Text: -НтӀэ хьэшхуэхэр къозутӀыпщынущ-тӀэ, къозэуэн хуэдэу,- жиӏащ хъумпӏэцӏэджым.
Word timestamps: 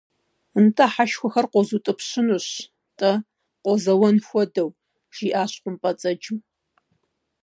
-НтӀэ 0.63 0.85
хьэшхуэхэр 0.93 1.45
къозутӀыпщынущ-тӀэ, 1.51 3.11
къозэуэн 3.63 4.17
хуэдэу,- 4.27 4.69
жиӏащ 5.15 5.51
хъумпӏэцӏэджым. 5.61 6.37